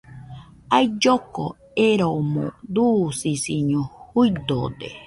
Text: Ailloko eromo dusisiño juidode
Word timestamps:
Ailloko 0.77 1.45
eromo 1.87 2.45
dusisiño 2.75 3.81
juidode 4.07 4.89